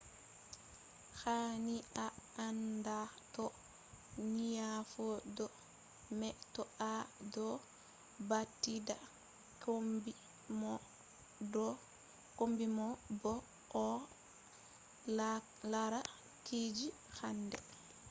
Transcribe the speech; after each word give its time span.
hani 1.21 1.75
a 2.05 2.07
anda 2.45 2.97
to 3.33 3.43
nyauɗo 4.37 5.45
mai 6.19 6.33
to 6.53 6.61
a 6.91 6.93
do 7.33 7.47
badita 8.29 8.95
kombi 12.37 12.65
mo 12.77 12.87
bo 13.23 13.31
a 13.83 15.29
lara 15.73 15.99
kuje 16.45 16.87
handai 17.17 17.63